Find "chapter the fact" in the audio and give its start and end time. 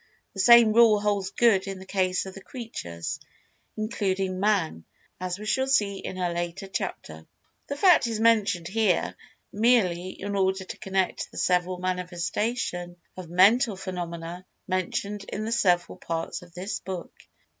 6.67-8.07